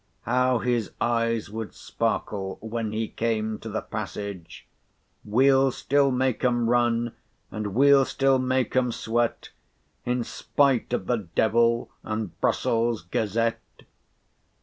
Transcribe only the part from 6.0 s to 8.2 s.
make 'em run, and we'll